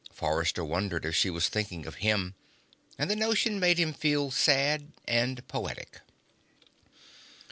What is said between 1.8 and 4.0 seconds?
of him, and the notion made him